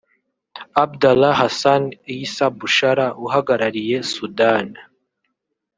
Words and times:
Abdalla 0.83 1.29
Hassan 1.41 1.83
Eisa 2.13 2.45
Bushara 2.59 3.07
uhagarariye 3.25 3.97
Sudan 4.13 4.67